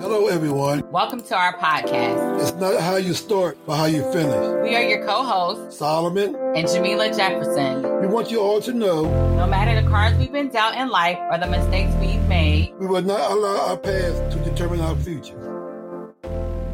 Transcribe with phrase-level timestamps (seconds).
[0.00, 0.88] Hello, everyone.
[0.92, 2.40] Welcome to our podcast.
[2.40, 4.62] It's not how you start, but how you finish.
[4.62, 7.82] We are your co hosts, Solomon and Jamila Jefferson.
[8.00, 9.02] We want you all to know
[9.36, 12.86] no matter the cards we've been dealt in life or the mistakes we've made, we
[12.86, 15.36] will not allow our past to determine our future.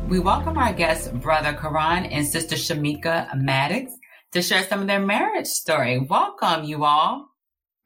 [0.06, 3.90] We welcome our guests, Brother Karan and Sister Shamika Maddox,
[4.32, 5.98] to share some of their marriage story.
[5.98, 7.30] Welcome, you all.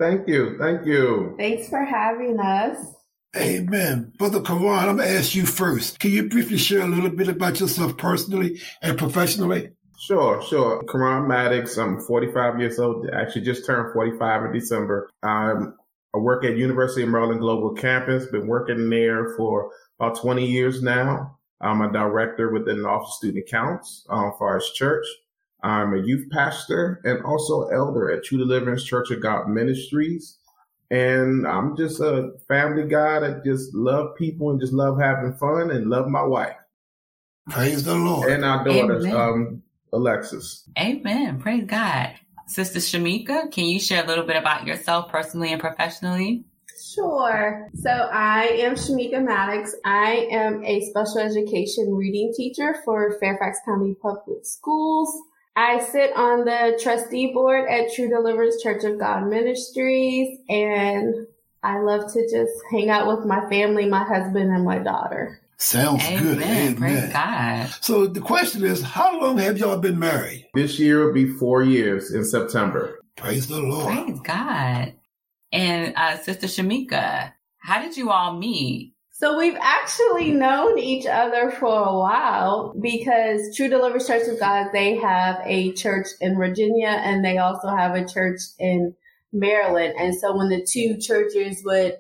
[0.00, 0.57] Thank you.
[0.59, 1.36] Thank you.
[1.39, 2.97] Thanks for having us.
[3.36, 4.12] Amen.
[4.16, 5.98] Brother Karan, I'm going to ask you first.
[6.00, 9.70] Can you briefly share a little bit about yourself personally and professionally?
[9.98, 10.82] Sure, sure.
[10.84, 13.09] Karan Maddox, I'm 45 years old.
[13.12, 15.10] Actually, just turned 45 in December.
[15.23, 15.74] I'm,
[16.14, 18.27] I work at University of Maryland Global Campus.
[18.27, 19.70] Been working there for
[20.01, 21.38] about 20 years now.
[21.60, 25.04] I'm a director within the Office of Student Accounts uh, for our church.
[25.62, 30.38] I'm a youth pastor and also elder at True Deliverance Church of God Ministries.
[30.91, 35.70] And I'm just a family guy that just love people and just love having fun
[35.70, 36.56] and love my wife.
[37.51, 38.30] Praise the Lord.
[38.30, 39.62] And our daughter, um,
[39.93, 40.68] Alexis.
[40.79, 41.38] Amen.
[41.40, 42.15] Praise God.
[42.46, 46.45] Sister Shamika, can you share a little bit about yourself personally and professionally?
[46.95, 47.68] Sure.
[47.74, 49.74] So I am Shamika Maddox.
[49.84, 55.10] I am a special education reading teacher for Fairfax County Public Schools.
[55.59, 61.26] I sit on the trustee board at True Deliverance Church of God Ministries, and
[61.65, 65.41] I love to just hang out with my family, my husband, and my daughter.
[65.56, 66.22] Sounds Amen.
[66.22, 66.42] good.
[66.44, 66.76] Amen.
[66.76, 67.70] Praise God.
[67.81, 70.47] So the question is, how long have y'all been married?
[70.54, 73.00] This year will be four years in September.
[73.16, 73.93] Praise the Lord.
[73.93, 74.94] Praise God.
[75.50, 78.94] And uh, Sister Shamika, how did you all meet?
[79.21, 84.69] So we've actually known each other for a while because True Deliverance Church of God,
[84.72, 88.94] they have a church in Virginia and they also have a church in
[89.33, 89.94] Maryland.
[89.99, 91.97] And so when the two churches would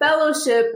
[0.00, 0.66] fellowship,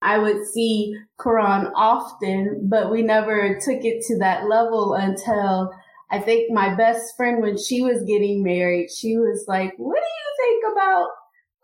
[0.00, 5.70] I would see Karan often, but we never took it to that level until
[6.10, 10.00] I think my best friend, when she was getting married, she was like, what do
[10.00, 11.08] you think about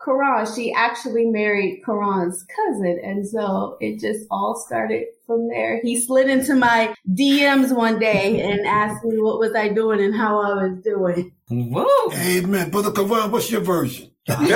[0.05, 3.01] Karan, she actually married Karan's cousin.
[3.03, 5.81] And so it just all started from there.
[5.83, 10.15] He slid into my DMs one day and asked me what was I doing and
[10.15, 11.33] how I was doing.
[11.51, 11.87] Woo!
[12.13, 12.71] Amen.
[12.71, 14.11] Brother Karan, what's your version?
[14.29, 14.49] all right,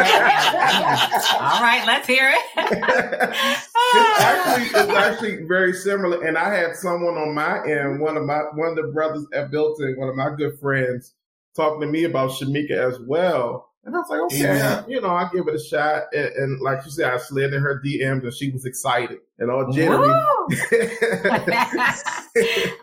[1.87, 2.41] let's hear it.
[2.57, 3.69] it's
[4.21, 6.25] actually it's actually very similar.
[6.25, 9.51] And I had someone on my end, one of my one of the brothers at
[9.51, 11.15] Builton, one of my good friends,
[11.57, 13.66] talking to me about Shamika as well.
[13.87, 14.85] And I was like, okay, Amen.
[14.89, 16.13] you know, I give it a shot.
[16.13, 19.49] And, and, like you said, I slid in her DMs and she was excited and
[19.49, 20.09] all jittery.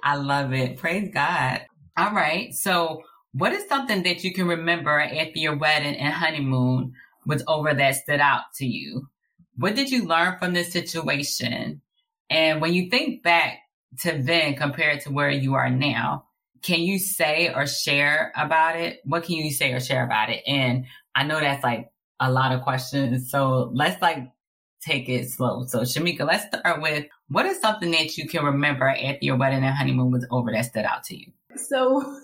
[0.01, 0.77] I love it.
[0.77, 1.65] Praise God.
[1.97, 2.53] All right.
[2.53, 3.03] So
[3.33, 6.93] what is something that you can remember after your wedding and honeymoon
[7.25, 9.09] was over that stood out to you?
[9.57, 11.81] What did you learn from this situation?
[12.29, 13.57] And when you think back
[14.03, 16.27] to then compared to where you are now,
[16.63, 19.01] can you say or share about it?
[19.03, 20.43] What can you say or share about it?
[20.47, 23.29] And I know that's like a lot of questions.
[23.29, 24.31] So let's like
[24.81, 25.65] take it slow.
[25.65, 29.63] So Shamika, let's start with what is something that you can remember after your wedding
[29.63, 31.31] and honeymoon was over that stood out to you?
[31.55, 32.19] So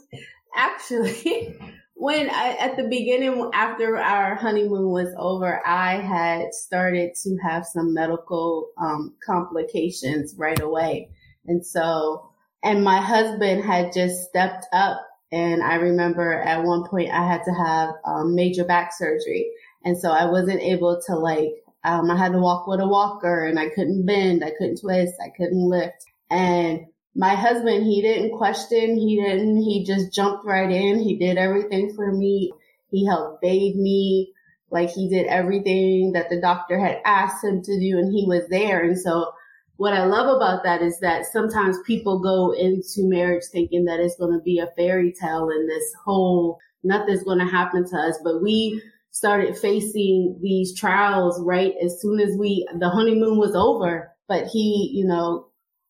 [0.56, 1.58] actually,
[1.96, 7.66] when I, at the beginning, after our honeymoon was over, I had started to have
[7.66, 11.10] some medical um, complications right away.
[11.46, 12.29] And so
[12.64, 15.06] and my husband had just stepped up.
[15.32, 19.52] And I remember at one point I had to have um, major back surgery.
[19.84, 21.52] And so I wasn't able to like,
[21.84, 25.14] um, I had to walk with a walker and I couldn't bend, I couldn't twist,
[25.24, 26.04] I couldn't lift.
[26.30, 31.00] And my husband, he didn't question, he didn't, he just jumped right in.
[31.00, 32.52] He did everything for me.
[32.92, 34.34] He helped bathe me.
[34.72, 38.48] Like he did everything that the doctor had asked him to do and he was
[38.50, 38.84] there.
[38.84, 39.32] And so
[39.80, 44.18] what I love about that is that sometimes people go into marriage thinking that it's
[44.18, 48.20] going to be a fairy tale and this whole nothing's going to happen to us.
[48.22, 48.82] But we
[49.12, 54.12] started facing these trials right as soon as we, the honeymoon was over.
[54.28, 55.48] But he, you know,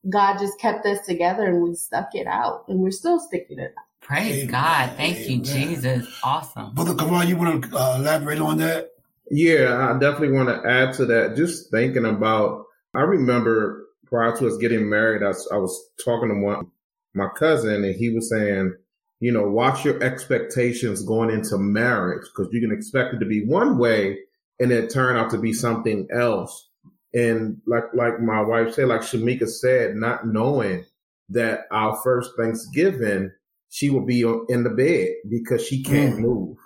[0.07, 3.73] God just kept us together and we stuck it out and we're still sticking it
[3.75, 3.83] out.
[4.01, 4.51] Praise Amen.
[4.51, 4.91] God.
[4.97, 5.31] Thank Amen.
[5.31, 6.19] you, Jesus.
[6.23, 6.75] Awesome.
[6.75, 8.91] Brother Karan, you want to uh, elaborate on that?
[9.31, 11.35] Yeah, I definitely want to add to that.
[11.35, 16.35] Just thinking about I remember prior to us getting married, I, I was talking to
[16.35, 16.67] one,
[17.13, 18.73] my cousin and he was saying,
[19.19, 23.45] you know, watch your expectations going into marriage because you can expect it to be
[23.45, 24.17] one way
[24.59, 26.69] and it turn out to be something else.
[27.13, 30.85] And like, like my wife said, like Shamika said, not knowing
[31.29, 33.31] that our first Thanksgiving,
[33.69, 36.19] she will be in the bed because she can't mm.
[36.19, 36.57] move.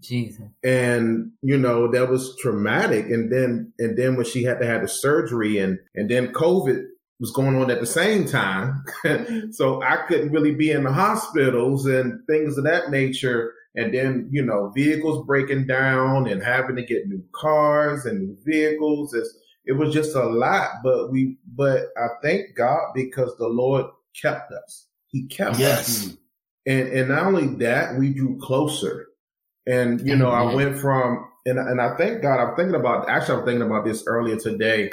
[0.00, 0.44] Jesus.
[0.62, 3.06] And, you know, that was traumatic.
[3.06, 6.84] And then, and then when she had to have the surgery and, and then COVID
[7.18, 8.84] was going on at the same time.
[9.50, 13.54] so I couldn't really be in the hospitals and things of that nature.
[13.74, 18.36] And then, you know, vehicles breaking down and having to get new cars and new
[18.44, 19.14] vehicles.
[19.14, 19.34] It's,
[19.64, 23.86] it was just a lot, but we, but I thank God because the Lord
[24.20, 24.86] kept us.
[25.08, 26.06] He kept yes.
[26.06, 26.16] us.
[26.66, 29.08] And, and not only that, we drew closer.
[29.66, 33.40] And, you know, I went from, and, and I thank God, I'm thinking about, actually,
[33.40, 34.90] I'm thinking about this earlier today.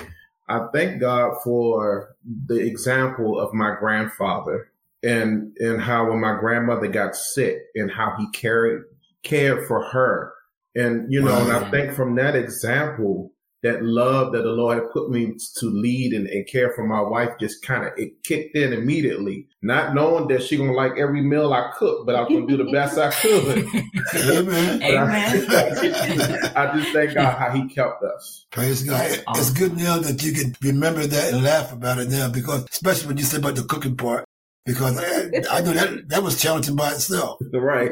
[0.49, 2.15] I thank God for
[2.47, 4.71] the example of my grandfather
[5.03, 8.81] and, and how when my grandmother got sick and how he carried,
[9.21, 10.33] cared for her.
[10.75, 11.43] And, you know, wow.
[11.43, 13.31] and I think from that example,
[13.63, 16.99] that love that the Lord had put me to lead and, and care for my
[16.99, 19.47] wife just kind of it kicked in immediately.
[19.61, 22.57] Not knowing that she gonna like every meal I cook, but I was gonna do
[22.57, 23.47] the best I could.
[24.37, 24.83] Amen.
[24.83, 25.45] Amen.
[25.49, 28.45] I, I just thank God how He kept us.
[28.51, 29.23] Praise God.
[29.27, 29.41] Awesome.
[29.41, 33.07] It's good now that you can remember that and laugh about it now, because especially
[33.07, 34.25] when you say about the cooking part,
[34.65, 37.39] because I, I know that that was challenging by itself.
[37.53, 37.91] Right.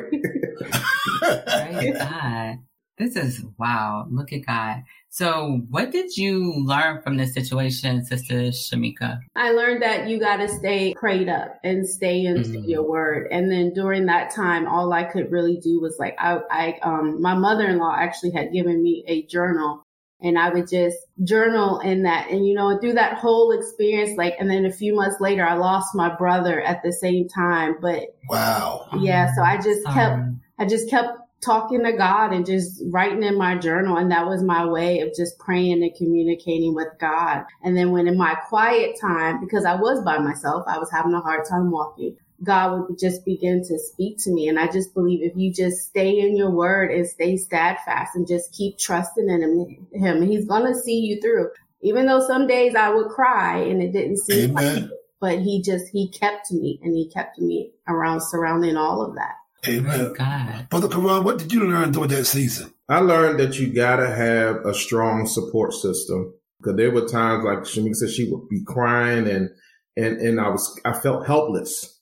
[1.21, 2.57] Praise God.
[2.97, 4.05] This is wow.
[4.09, 4.83] Look at God.
[5.09, 9.19] So, what did you learn from this situation, Sister Shamika?
[9.35, 12.69] I learned that you got to stay prayed up and stay into mm-hmm.
[12.69, 13.27] your word.
[13.31, 17.21] And then during that time, all I could really do was like, I, I um,
[17.21, 19.83] my mother in law actually had given me a journal
[20.21, 22.29] and I would just journal in that.
[22.29, 25.55] And, you know, through that whole experience, like, and then a few months later, I
[25.55, 27.77] lost my brother at the same time.
[27.81, 28.87] But wow.
[28.99, 29.33] Yeah.
[29.35, 30.21] So I just kept,
[30.59, 31.09] I just kept
[31.41, 33.97] talking to God and just writing in my journal.
[33.97, 37.45] And that was my way of just praying and communicating with God.
[37.63, 41.13] And then when in my quiet time, because I was by myself, I was having
[41.13, 42.15] a hard time walking.
[42.43, 44.47] God would just begin to speak to me.
[44.47, 48.27] And I just believe if you just stay in your word and stay steadfast and
[48.27, 51.49] just keep trusting in him, him he's going to see you through.
[51.83, 54.53] Even though some days I would cry and it didn't seem Amen.
[54.53, 59.03] like it, but he just, he kept me and he kept me around surrounding all
[59.03, 59.35] of that.
[59.67, 60.13] Amen.
[60.13, 60.69] God.
[60.69, 62.73] Brother Karan, what did you learn during that season?
[62.89, 66.33] I learned that you gotta have a strong support system.
[66.63, 69.49] Cause there were times like Shamika said she would be crying and,
[69.97, 71.99] and, and I was, I felt helpless.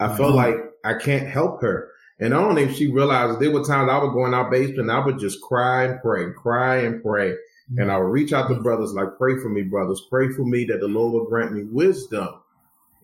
[0.00, 0.16] I mm-hmm.
[0.16, 1.88] felt like I can't help her.
[2.18, 4.50] And I don't know if she realized there were times I would go in our
[4.50, 7.30] basement and I would just cry and pray, cry and pray.
[7.30, 7.80] Mm-hmm.
[7.80, 10.02] And I would reach out to brothers like, pray for me, brothers.
[10.10, 12.28] Pray for me that the Lord will grant me wisdom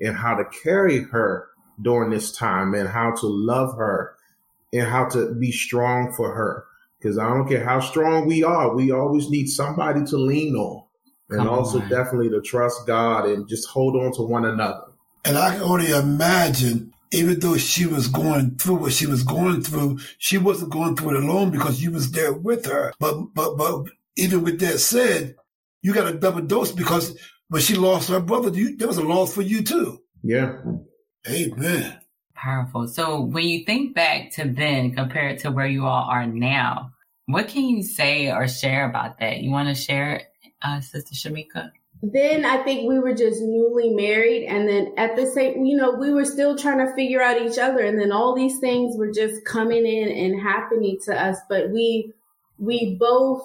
[0.01, 1.49] and how to carry her
[1.81, 4.15] during this time and how to love her
[4.73, 6.65] and how to be strong for her.
[6.99, 10.85] Because I don't care how strong we are, we always need somebody to lean on.
[11.31, 11.89] And Come also on.
[11.89, 14.85] definitely to trust God and just hold on to one another.
[15.25, 19.63] And I can only imagine, even though she was going through what she was going
[19.63, 22.93] through, she wasn't going through it alone because you was there with her.
[22.99, 23.85] But but but
[24.17, 25.37] even with that said,
[25.83, 27.17] you got a double dose because
[27.49, 30.01] when she lost her brother, you, there was a loss for you too.
[30.23, 30.59] Yeah.
[31.27, 31.99] Amen.
[32.35, 32.87] Powerful.
[32.87, 36.93] So when you think back to then compared to where you all are now,
[37.27, 39.41] what can you say or share about that?
[39.41, 40.23] You want to share,
[40.63, 41.73] uh, Sister Shamika?
[42.01, 44.47] Then I think we were just newly married.
[44.47, 47.59] And then at the same, you know, we were still trying to figure out each
[47.59, 47.81] other.
[47.81, 51.39] And then all these things were just coming in and happening to us.
[51.49, 52.13] But we,
[52.59, 53.43] we both,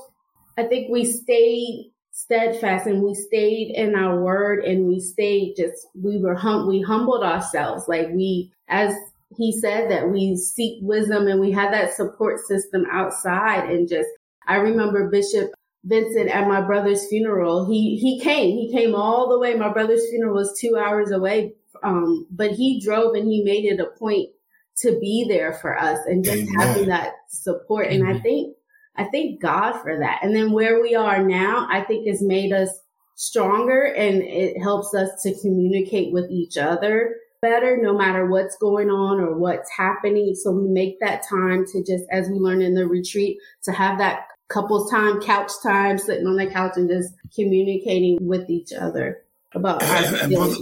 [0.55, 5.87] I think we stayed steadfast and we stayed in our word and we stayed just
[5.99, 7.87] we were hum we humbled ourselves.
[7.87, 8.93] Like we as
[9.35, 13.67] he said that we seek wisdom and we had that support system outside.
[13.67, 14.07] And just
[14.47, 15.53] I remember Bishop
[15.85, 17.65] Vincent at my brother's funeral.
[17.65, 19.55] He he came he came all the way.
[19.55, 21.55] My brother's funeral was 2 hours away.
[21.81, 24.29] Um but he drove and he made it a point
[24.77, 26.53] to be there for us and just Amen.
[26.59, 27.87] having that support.
[27.87, 28.07] Amen.
[28.07, 28.55] and I think
[28.95, 30.19] I thank God for that.
[30.21, 32.69] And then where we are now, I think has made us
[33.15, 38.89] stronger and it helps us to communicate with each other better no matter what's going
[38.89, 40.33] on or what's happening.
[40.35, 43.97] So we make that time to just, as we learn in the retreat, to have
[43.99, 49.23] that couples time, couch time, sitting on the couch and just communicating with each other
[49.53, 50.55] about and, brother,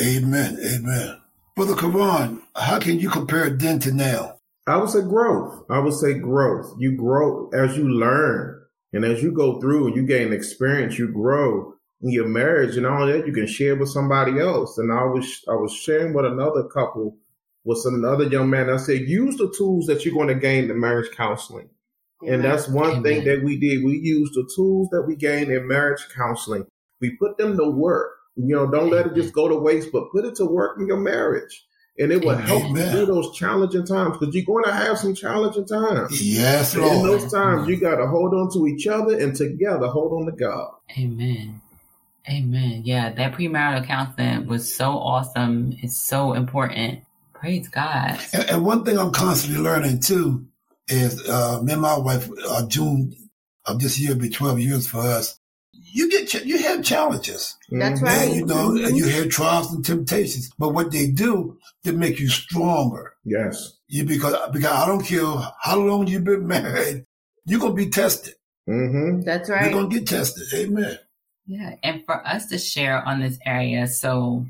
[0.00, 0.58] Amen.
[0.64, 1.20] Amen.
[1.56, 4.39] Brother Karan, how can you compare then to now?
[4.66, 5.64] I would say growth.
[5.70, 6.74] I would say growth.
[6.78, 8.62] You grow as you learn
[8.92, 12.86] and as you go through and you gain experience, you grow in your marriage and
[12.86, 14.78] all that you can share with somebody else.
[14.78, 17.16] And I was, I was sharing with another couple
[17.64, 18.70] with another young man.
[18.70, 21.68] I said, use the tools that you're going to gain in marriage counseling.
[22.22, 22.34] Amen.
[22.34, 23.02] And that's one Amen.
[23.02, 23.84] thing that we did.
[23.84, 26.66] We used the tools that we gained in marriage counseling.
[27.00, 28.12] We put them to work.
[28.36, 30.86] You know, don't let it just go to waste, but put it to work in
[30.86, 31.66] your marriage
[31.98, 35.14] and it will help you through those challenging times because you're going to have some
[35.14, 36.22] challenging times.
[36.22, 36.96] Yes, Lord.
[36.96, 40.26] In those times, you got to hold on to each other and together hold on
[40.26, 40.72] to God.
[40.98, 41.60] Amen.
[42.28, 42.82] Amen.
[42.84, 45.76] Yeah, that premarital counseling was so awesome.
[45.82, 47.00] It's so important.
[47.32, 48.20] Praise God.
[48.32, 50.46] And, and one thing I'm constantly learning too
[50.88, 53.16] is uh, me and my wife, uh, June
[53.64, 55.39] of this year, will be 12 years for us.
[55.92, 57.56] You get ch- you have challenges.
[57.70, 58.04] That's Mhm.
[58.04, 58.28] right.
[58.28, 60.50] And, you know, and you have trials and temptations.
[60.58, 63.14] But what they do, they make you stronger.
[63.24, 63.74] Yes.
[63.88, 65.24] You because because I don't care
[65.60, 67.04] how long you've been married,
[67.44, 68.34] you're gonna be tested.
[68.68, 69.22] Mm-hmm.
[69.22, 69.64] That's right.
[69.70, 70.46] You're gonna get tested.
[70.54, 70.98] Amen.
[71.46, 74.46] Yeah, and for us to share on this area, so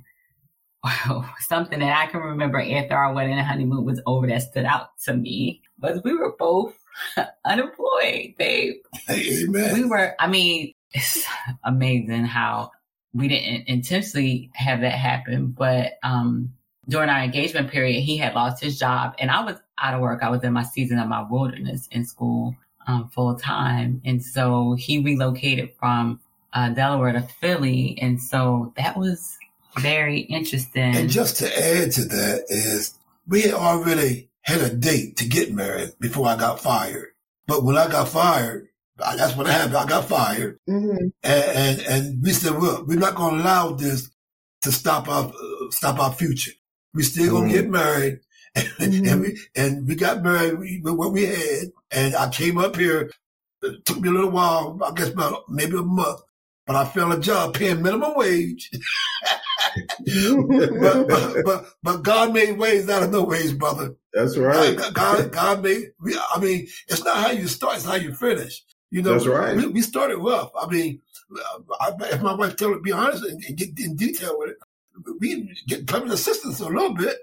[0.85, 4.67] wow, something that I can remember after our wedding and honeymoon was over that stood
[4.67, 6.75] out to me was we were both
[7.47, 8.75] unemployed, babe.
[9.09, 9.73] Amen.
[9.75, 11.25] We were, I mean, it's
[11.65, 12.73] amazing how
[13.13, 16.53] we didn't intentionally have that happen, but um
[16.89, 20.23] during our engagement period, he had lost his job and I was out of work.
[20.23, 22.57] I was in my season of my wilderness in school
[22.87, 24.01] um, full time.
[24.05, 26.21] And so he relocated from
[26.53, 27.99] uh, Delaware to Philly.
[28.01, 29.39] And so that was
[29.79, 30.97] very interesting.
[30.97, 32.95] And just to add to that is
[33.27, 37.09] we had already had a date to get married before I got fired.
[37.47, 38.69] But when I got fired,
[39.17, 39.77] that's what happened.
[39.77, 43.73] I got fired, hmm and and, and we said, "Well, we're not going to allow
[43.73, 44.11] this
[44.63, 46.53] to stop our uh, stop our future.
[46.95, 47.53] We still gonna Mhm.
[47.53, 48.21] get married."
[48.55, 49.11] And, Mhm.
[49.13, 53.11] and we and we got married with what we had, and I came up here.
[53.63, 56.21] It took me a little while, I guess about maybe a month,
[56.67, 58.71] but I found a job paying minimum wage.
[60.07, 63.95] but, but but but God made ways out of no ways, brother.
[64.13, 64.77] That's right.
[64.77, 65.85] God, God, God made.
[66.35, 68.63] I mean, it's not how you start; it's how you finish.
[68.91, 69.57] You know, That's right.
[69.57, 70.51] We, we started rough.
[70.61, 71.01] I mean,
[71.81, 74.51] I, if my wife tell her to be honest and, and get in detail with
[74.51, 74.57] it,
[75.21, 77.17] we get plumbing assistance a little bit.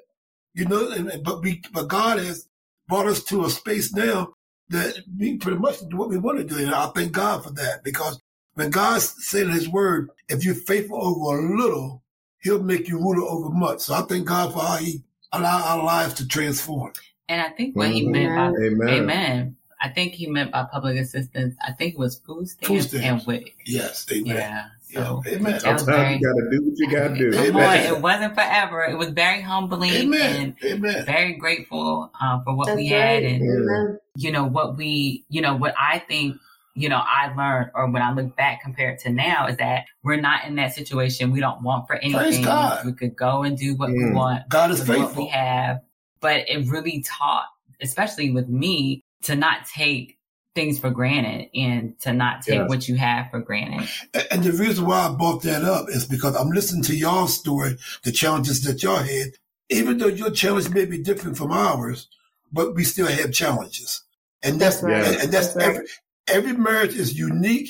[0.54, 2.48] You know, and, and- but we but God has
[2.88, 4.34] brought us to a space now
[4.70, 7.52] that we pretty much do what we want to do, and I thank God for
[7.52, 8.20] that because
[8.56, 12.04] when God said in His Word, if you're faithful over a little,
[12.42, 13.82] He'll make you ruler over much.
[13.82, 16.94] So I thank God for how He allow our lives to transform.
[17.30, 18.12] and I think what he Mhm.
[18.12, 18.90] meant by Amen.
[18.90, 19.57] Amen.
[19.80, 21.56] I think he meant by public assistance.
[21.66, 23.06] I think it was food stamps, stamps.
[23.06, 23.56] and WIC.
[23.66, 24.26] Yes, Amen.
[24.36, 24.66] Yeah.
[24.82, 25.60] So Yeah, Amen.
[25.60, 27.32] Sometimes very- you got to do what you got to do.
[27.32, 27.88] come Amen.
[27.92, 28.84] on, it wasn't forever.
[28.86, 30.56] It was very humbling Amen.
[30.62, 31.06] and Amen.
[31.06, 33.00] very grateful uh, for what That's we right.
[33.00, 34.00] had and Amen.
[34.16, 36.38] you know what we you know what I think
[36.74, 40.22] you know I learned or when I look back compared to now is that we're
[40.22, 41.32] not in that situation.
[41.32, 42.44] We don't want for anything.
[42.46, 42.86] God.
[42.86, 44.14] We could go and do what we Mm.
[44.16, 45.82] want God is with what we have,
[46.22, 47.46] but it really taught,
[47.82, 50.18] especially with me, to not take
[50.56, 52.70] things for granted and to not take Yes.
[52.70, 53.88] what you have for granted.
[54.32, 57.78] And the reason why I brought that up is because I'm listening to y'all's story,
[58.04, 59.28] the challenges that y'all had.
[59.70, 62.08] Even though your challenge may be different from ours,
[62.52, 64.02] but we still have challenges.
[64.42, 65.06] And that's, That's right.
[65.14, 65.68] and, and that's, That's right.
[65.76, 65.88] every,
[66.28, 67.70] every marriage is unique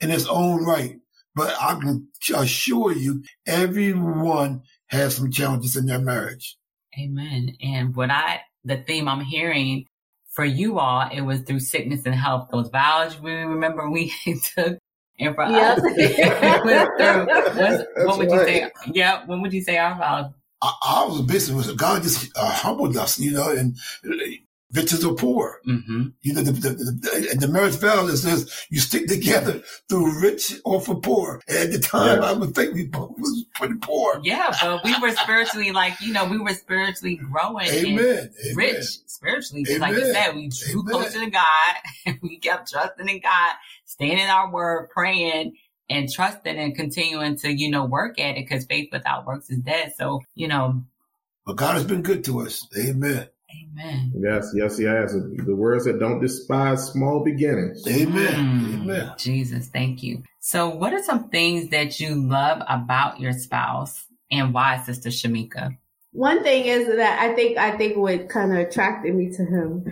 [0.00, 0.98] in its own right.
[1.36, 6.56] But I can assure you, everyone has some challenges in their marriage.
[6.98, 7.56] Amen.
[7.62, 9.86] And what I, the theme I'm hearing
[10.34, 12.48] for you all, it was through sickness and health.
[12.50, 14.12] Those vows we remember we
[14.54, 14.78] took.
[15.20, 15.78] And for Yep.
[15.78, 17.26] us, it was through,
[17.62, 18.70] what's- what That's would you say?
[18.92, 19.24] Yeah.
[19.26, 20.32] What would you say our vows?
[20.60, 23.76] I, I was basically, was God just uh, humbled us, you know, and
[24.74, 25.60] riches are poor.
[25.66, 26.08] Mm-hmm.
[26.22, 30.20] You know, the, the, the, and the marriage vow that says you stick together through
[30.20, 31.40] rich or for poor.
[31.48, 32.28] And at the time, Yeah.
[32.28, 34.20] I would think we both was pretty poor.
[34.24, 34.52] Yeah.
[34.60, 37.68] But we were spiritually like, you know, we were spiritually growing.
[37.68, 38.30] and Amen.
[38.44, 38.56] Amen.
[38.56, 39.64] rich spiritually.
[39.64, 40.92] Just like you said, we drew Amen.
[40.92, 41.74] closer to God
[42.06, 43.54] and we kept trusting in God,
[43.84, 45.54] staying in our word, praying
[45.90, 49.58] and trusting and continuing to, you know, work at it because faith without works is
[49.58, 49.92] dead.
[49.98, 50.82] So, you know,
[51.46, 52.66] But God has been good to us.
[52.78, 53.28] Amen.
[53.62, 54.12] Amen.
[54.16, 55.12] Yes, yes, yes.
[55.12, 58.34] The words that "Don't despise small beginnings." Amen.
[58.34, 59.12] Mm, Amen.
[59.18, 60.22] Jesus, thank you.
[60.40, 65.76] So what are some things that you love about your spouse and why, Sister Shamika?
[66.12, 69.84] One thing is that I think I think what kind of attracted me to him,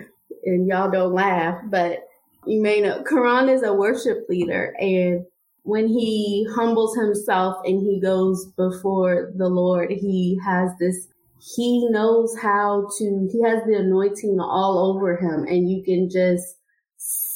[0.45, 2.07] and y'all don't laugh, but
[2.45, 5.25] you may know Karan is a worship leader, and
[5.63, 11.07] when he humbles himself and he goes before the Lord, he has this.
[11.55, 13.29] He knows how to.
[13.31, 16.55] He has the anointing all over him, and you can just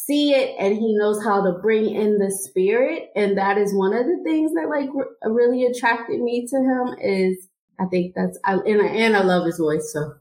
[0.07, 3.93] see it and he knows how to bring in the spirit and that is one
[3.93, 7.49] of the things that like re- really attracted me to him is
[7.79, 9.91] I think that's I, and I, and I love his voice.
[9.91, 10.13] So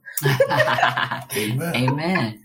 [1.37, 1.75] Amen.
[1.77, 2.43] Amen.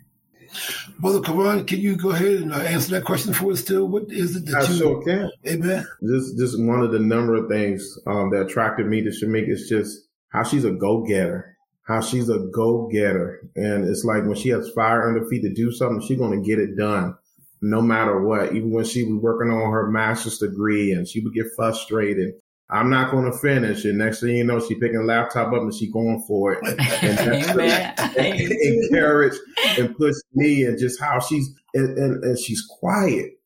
[1.00, 3.86] Brother Karan, can you go ahead and uh, answer that question for us too?
[3.86, 5.32] What is it I that you, sure can.
[5.48, 5.88] amen?
[6.04, 9.68] Just, just one of the number of things um, that attracted me to Shamika is
[9.68, 9.98] just
[10.32, 11.58] how she's a go getter.
[11.84, 15.54] How she's a go getter, and it's like when she has fire under feet to
[15.54, 17.16] do something, she's going to get it done.
[17.62, 18.56] no matter what.
[18.56, 22.34] Even when she was working on her master's degree and she would get frustrated,
[22.72, 23.84] I'm not going to finish.
[23.84, 26.60] And next thing you know, she picking a laptop up and she going for it.
[27.04, 28.18] And
[28.92, 29.38] encourage
[29.78, 33.40] and push me and just how she's and, and, and, she's quiet.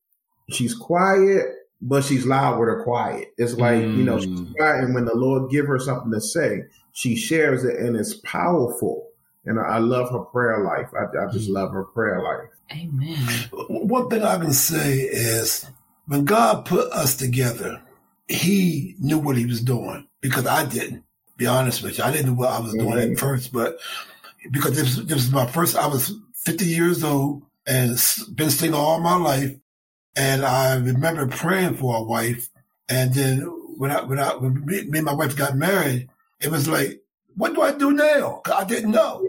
[0.52, 1.46] She's quiet,
[1.82, 3.34] but she's loud with her quiet.
[3.38, 3.98] It's like mm.
[3.98, 4.56] you know she's mm.
[4.56, 6.64] quiet, and when the Lord give her something to say,
[6.94, 9.10] she shares it, and it's powerful.
[9.46, 10.90] And I, I love her prayer life.
[10.98, 12.50] I, I just love her prayer life.
[12.72, 13.18] Amen.
[13.70, 15.66] One thing I can say is
[16.08, 17.82] when God put us together,
[18.28, 21.04] He knew what He was doing because I didn't.
[21.38, 23.12] Be honest with you, I didn't know what I was doing mm-hmm.
[23.12, 23.78] at first, but
[24.52, 26.14] because this, this was my first, I was
[26.46, 27.90] 50 years old and
[28.34, 29.52] been single all my life.
[30.16, 32.50] And I remember praying for a wife.
[32.88, 33.40] And then
[33.78, 36.10] when I, when I, when me, me and my wife got married,
[36.42, 37.02] it was like,
[37.36, 38.42] what do I do now?
[38.54, 39.28] I didn't know.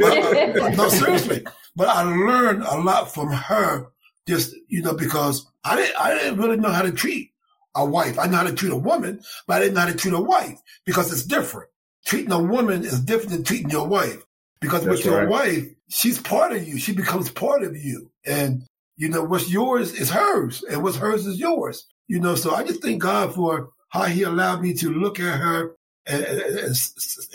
[0.00, 1.44] But, uh, no, seriously.
[1.74, 3.88] But I learned a lot from her,
[4.26, 7.32] just you know, because I didn't I didn't really know how to treat
[7.74, 8.18] a wife.
[8.18, 10.20] I know how to treat a woman, but I didn't know how to treat a
[10.20, 11.70] wife because it's different.
[12.04, 14.24] Treating a woman is different than treating your wife.
[14.60, 15.28] Because That's with your right.
[15.28, 16.78] wife, she's part of you.
[16.78, 18.10] She becomes part of you.
[18.24, 18.66] And,
[18.98, 21.86] you know, what's yours is hers and what's hers is yours.
[22.08, 25.38] You know, so I just thank God for how he allowed me to look at
[25.38, 25.76] her
[26.06, 26.76] and, and,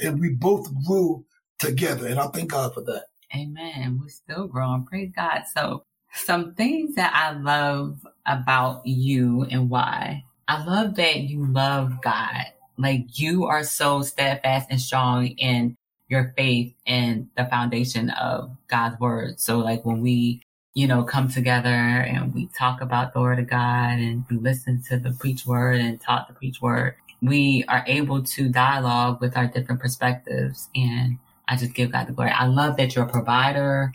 [0.04, 1.26] and we both grew
[1.60, 2.08] together.
[2.08, 3.06] And I thank God for that.
[3.34, 4.00] Amen.
[4.02, 4.86] We're still growing.
[4.86, 5.44] Praise God.
[5.54, 10.24] So some things that I love about you and why.
[10.48, 12.46] I love that you love God.
[12.78, 15.78] Like you are so steadfast and strong in
[16.10, 19.40] your faith and the foundation of God's word.
[19.40, 23.48] So like when we, you know, come together and we talk about the word of
[23.48, 27.84] God and we listen to the preach word and talk the preach word, we are
[27.88, 32.32] able to dialogue with our different perspectives and I just give God the glory.
[32.32, 33.94] I love that you're a provider.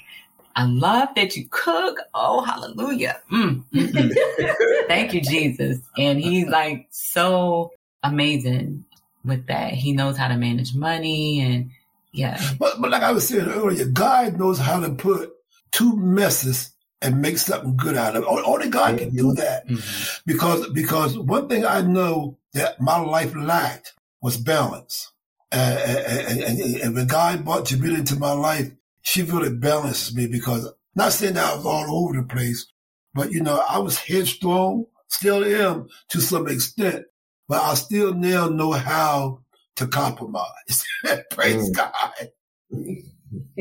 [0.55, 1.99] I love that you cook.
[2.15, 3.21] Oh, hallelujah.
[3.33, 3.65] Mm,
[4.89, 5.79] Thank you, Jesus.
[5.97, 8.85] And he's like so amazing
[9.25, 9.73] with that.
[9.73, 11.71] He knows how to manage money and
[12.13, 12.41] yeah.
[12.59, 15.33] But, but like I was saying earlier, God knows how to put
[15.79, 18.29] two messes and make something good out of it.
[18.29, 19.69] Only God can do that.
[19.69, 20.23] Mm-hmm.
[20.27, 25.13] Because, because one thing I know that my life lacked was balance.
[25.53, 30.27] And, and, and, and when God brought Jamila into my life, she really balanced me
[30.27, 32.67] because not saying that I was all over the place,
[33.15, 37.05] but you know, I was headstrong, still am to some extent,
[37.47, 39.45] but I still now know how
[39.77, 40.85] to compromise.
[41.31, 41.77] Praise mm.
[41.77, 43.11] God.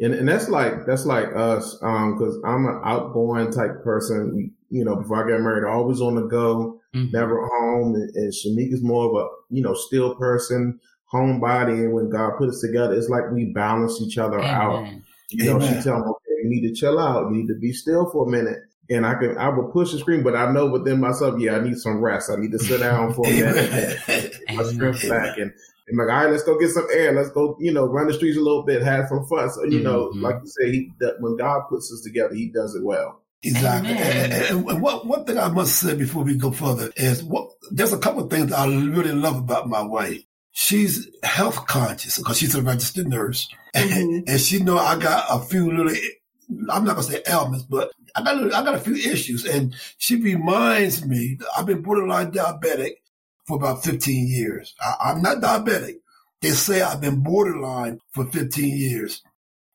[0.00, 4.52] and, and that's like that's like us, um, because I'm an outgoing type person.
[4.70, 7.10] You know, before I got married, always on the go, mm-hmm.
[7.12, 7.94] never home.
[7.94, 10.80] And, and Shamika's more of a you know still person,
[11.12, 11.84] homebody.
[11.84, 14.54] And when God put us together, it's like we balance each other Amen.
[14.54, 14.88] out.
[15.30, 17.30] You know, she tell me, okay, you need to chill out.
[17.30, 18.58] You need to be still for a minute
[18.90, 21.60] and I can I will push and scream, but I know within myself, yeah, I
[21.60, 22.30] need some rest.
[22.30, 25.52] I need to sit down for a minute, my strength back, and
[25.88, 27.12] and like, all right, let's go get some air.
[27.12, 29.50] Let's go, you know, run the streets a little bit, have some fun.
[29.50, 29.84] So you mm-hmm.
[29.84, 33.22] know, like you say, he, that when God puts us together, He does it well.
[33.42, 33.90] Exactly.
[33.90, 37.50] And, and, and, what one thing I must say before we go further is what
[37.72, 40.22] there's a couple of things I really love about my wife.
[40.52, 43.92] She's health conscious because she's a registered nurse, mm-hmm.
[43.92, 45.92] and, and she know I got a few little
[46.70, 50.16] I'm not gonna say ailments, but I got I got a few issues, and she
[50.16, 51.38] reminds me.
[51.56, 52.92] I've been borderline diabetic
[53.46, 54.74] for about 15 years.
[54.80, 55.96] I, am not diabetic.
[56.40, 59.22] They say I've been borderline for 15 years,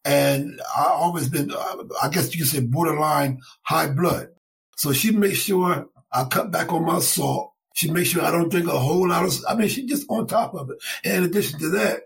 [0.03, 1.51] and I always been.
[1.51, 4.29] Uh, I guess you could say borderline high blood.
[4.75, 7.53] So she makes sure I cut back on my salt.
[7.73, 9.33] She makes sure I don't drink a whole lot of.
[9.47, 10.77] I mean, she's just on top of it.
[11.03, 12.01] And in addition to that,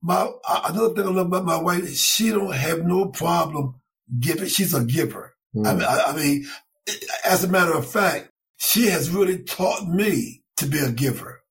[0.00, 0.30] my
[0.64, 3.80] another thing I love about my wife is she don't have no problem
[4.20, 4.46] giving.
[4.46, 5.34] She's a giver.
[5.56, 5.66] Mm.
[5.66, 6.46] I, mean, I, I mean,
[7.24, 11.42] as a matter of fact, she has really taught me to be a giver.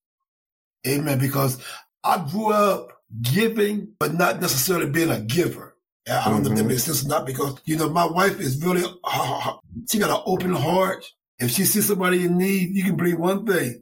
[0.88, 1.20] Amen.
[1.20, 1.64] Because
[2.04, 2.90] I grew up
[3.22, 5.76] giving, but not necessarily being a giver.
[6.08, 6.44] I don't mm-hmm.
[6.44, 9.54] know if that makes sense or not because, you know, my wife is really, uh,
[9.90, 11.06] she got an open heart.
[11.40, 13.82] If she sees somebody in need, you can bring one thing.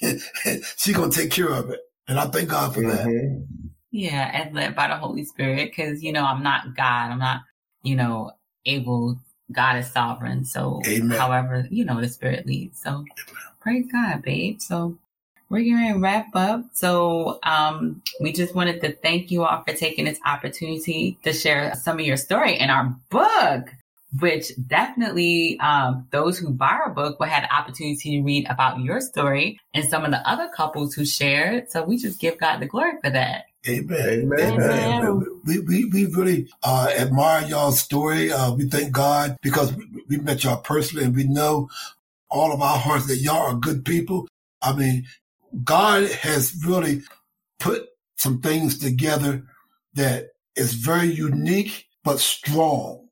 [0.76, 1.80] She's going to take care of it.
[2.08, 2.90] And I thank God for mm-hmm.
[2.90, 3.46] that.
[3.90, 7.10] Yeah, and led by the Holy Spirit because, you know, I'm not God.
[7.10, 7.42] I'm not
[7.82, 8.30] you know,
[8.64, 9.20] able,
[9.52, 10.44] God is sovereign.
[10.44, 11.18] So Amen.
[11.18, 12.80] however, you know, the spirit leads.
[12.80, 13.08] So Amen.
[13.60, 14.60] praise God, babe.
[14.60, 14.96] So
[15.52, 16.64] we're going to wrap up.
[16.72, 21.74] So, um, we just wanted to thank you all for taking this opportunity to share
[21.74, 23.66] some of your story in our book,
[24.18, 28.80] which definitely, um, those who buy our book will have the opportunity to read about
[28.80, 31.70] your story and some of the other couples who shared.
[31.70, 33.44] So we just give God the glory for that.
[33.68, 34.32] Amen.
[34.32, 34.60] Amen.
[34.60, 35.40] Amen.
[35.44, 38.32] We, we, we really uh, admire y'all's story.
[38.32, 41.68] Uh, we thank God because we, We met y'all personally and we know
[42.28, 44.28] all of our hearts that y'all are good people.
[44.60, 45.06] I mean,
[45.64, 47.02] God has really
[47.60, 49.44] put some things together
[49.94, 53.08] that is very unique but strong.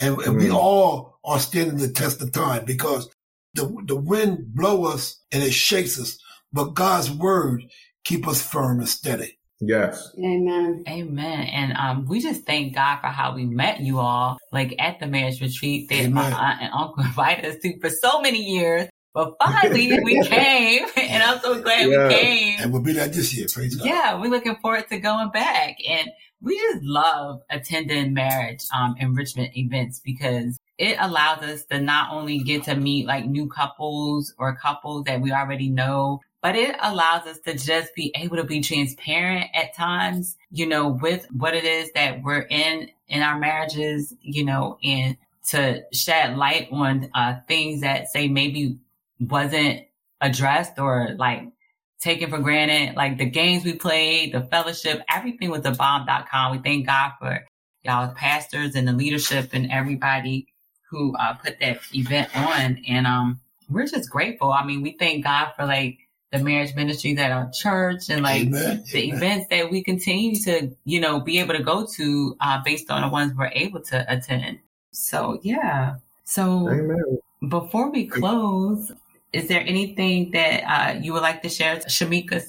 [0.00, 3.08] And, and we all are standing the test of time because
[3.54, 6.18] the, the wind blow us and it shakes us,
[6.52, 7.64] but God's word
[8.04, 9.38] keep us firm and steady.
[9.64, 10.10] Yes.
[10.18, 10.82] Amen.
[10.88, 11.40] Amen.
[11.46, 15.06] And um, we just thank God for how we met you all, like at the
[15.06, 18.88] marriage retreat that my aunt and uncle invited us to for so many years.
[19.14, 22.08] But finally we came, and I'm so glad Yeah.
[22.08, 22.60] we came.
[22.60, 23.46] And we'll be there this year.
[23.52, 23.86] Praise God.
[23.86, 25.76] Yeah, we're looking forward to going back.
[25.88, 26.08] And
[26.40, 32.38] we just love attending marriage um, enrichment events because it allows us to not only
[32.40, 37.26] get to meet like new couples or couples that we already know, but it allows
[37.26, 41.64] us to just be able to be transparent at times, you know, with what it
[41.64, 45.16] is that we're in in our marriages, you know, and
[45.48, 48.78] to shed light on uh, things that say maybe
[49.20, 49.84] wasn't
[50.20, 51.44] addressed or like
[52.00, 52.96] taken for granted.
[52.96, 56.52] Like the games we played, the fellowship, everything was a bomb.com.
[56.52, 57.44] We thank God for
[57.84, 60.48] y'all as pastors and the leadership and everybody
[60.90, 62.82] who uh, put that event on.
[62.88, 64.52] And um, we're just grateful.
[64.52, 65.98] I mean, we thank God for like
[66.32, 68.84] the marriage ministry that our church and like Amen.
[68.90, 69.16] the Amen.
[69.16, 73.02] events that we continue to, you know, be able to go to uh, based on
[73.02, 74.58] the ones we're able to attend.
[74.92, 75.96] So yeah.
[76.24, 77.18] So Amen.
[77.48, 78.90] before we close,
[79.32, 82.42] is there anything that uh, you would like to share, Shamika?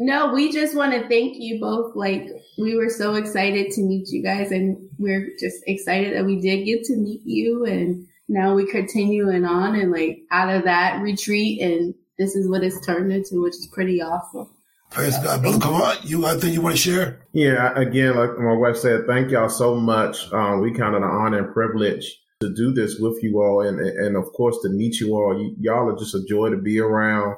[0.00, 1.96] No, we just want to thank you both.
[1.96, 6.40] Like, we were so excited to meet you guys, and we're just excited that we
[6.40, 7.64] did get to meet you.
[7.64, 12.62] And now we're continuing on and like out of that retreat, and this is what
[12.62, 14.50] it's turned into, which is pretty awesome.
[14.90, 15.42] Praise God.
[15.42, 15.96] Brother, come on.
[16.02, 17.20] You got anything you want to share?
[17.32, 20.32] Yeah, again, like my wife said, thank y'all so much.
[20.32, 23.80] Um, we kind of the honor and privilege to do this with you all, and
[23.80, 25.34] and of course to meet you all.
[25.36, 27.36] Y- y'all are just a joy to be around.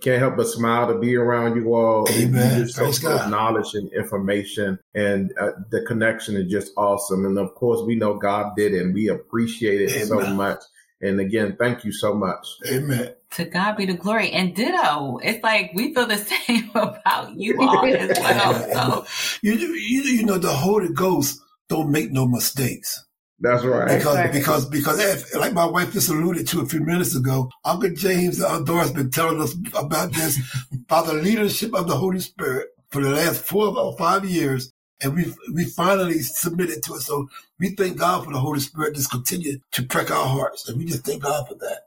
[0.00, 2.08] Can't help but smile to be around you all.
[2.10, 2.58] Amen.
[2.58, 3.30] You're so Praise full of God.
[3.30, 7.24] knowledge and information, and uh, the connection is just awesome.
[7.24, 10.62] And of course, we know God did it, and we appreciate it so much.
[11.00, 12.46] And again, thank you so much.
[12.68, 13.14] Amen.
[13.34, 14.30] To God be the glory.
[14.30, 15.18] And ditto.
[15.22, 19.04] It's like we feel the same about you all as well.
[19.04, 19.06] So
[19.42, 23.04] You, you, you know, the Holy Ghost don't make no mistakes.
[23.40, 23.88] That's right.
[23.88, 24.32] Because, right.
[24.32, 28.42] because, because if, like my wife just alluded to a few minutes ago, Uncle James
[28.42, 30.38] Outdoor has been telling us about this,
[30.72, 34.70] about the leadership of the Holy Spirit for the last four or five years.
[35.02, 37.00] And we we finally submitted to it.
[37.00, 40.68] So we thank God for the Holy Spirit just continue to prick our hearts.
[40.68, 41.80] And we just thank God for that.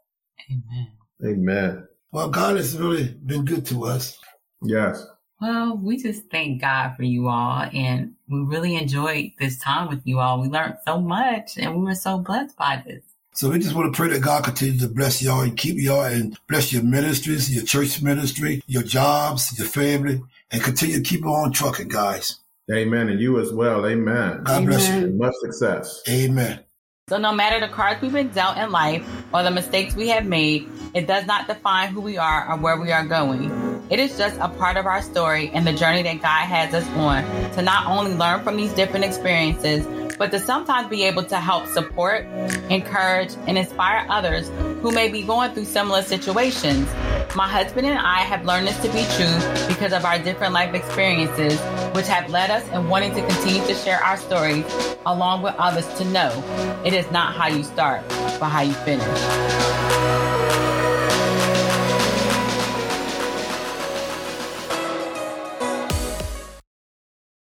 [0.52, 0.97] Amen.
[1.25, 1.88] Amen.
[2.12, 4.19] Well, God has really been good to us.
[4.63, 5.06] Yes.
[5.39, 10.01] Well, we just thank God for you all and we really enjoyed this time with
[10.03, 10.41] you all.
[10.41, 13.03] We learned so much and we were so blessed by this.
[13.34, 16.06] So we just want to pray that God continues to bless y'all and keep y'all
[16.06, 21.23] and bless your ministries, your church ministry, your jobs, your family, and continue to keep
[21.23, 22.39] on trucking, guys.
[22.71, 23.10] Amen.
[23.10, 23.86] And you as well.
[23.86, 24.43] Amen.
[24.43, 24.95] God bless you.
[24.95, 26.01] And much success.
[26.10, 26.63] Amen.
[27.10, 29.02] So no matter the cards we've been dealt in life
[29.34, 32.76] or the mistakes we have made, it does not define who we are or where
[32.76, 33.50] we are going.
[33.89, 36.86] It is just a part of our story and the journey that God has us
[36.98, 41.38] on to not only learn from these different experiences, but to sometimes be able to
[41.38, 42.25] help support,
[42.69, 44.49] encourage, and inspire others
[44.82, 46.88] who may be going through similar situations.
[47.36, 50.73] My husband and I have learned this to be true because of our different life
[50.73, 51.60] experiences,
[51.93, 54.65] which have led us in wanting to continue to share our stories
[55.06, 56.32] along with others to know
[56.86, 58.01] it is not how you start,
[58.39, 59.06] but how you finish.